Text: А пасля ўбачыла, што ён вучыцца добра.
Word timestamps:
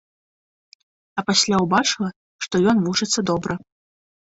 А 1.21 1.25
пасля 1.29 1.55
ўбачыла, 1.67 2.09
што 2.49 2.67
ён 2.75 2.87
вучыцца 2.91 3.19
добра. 3.33 3.53